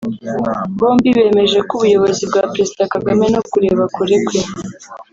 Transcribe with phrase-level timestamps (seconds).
[0.79, 4.41] bombi bemeje ko ubuyobozi bwa Perezida Kagame no kureba kure kwe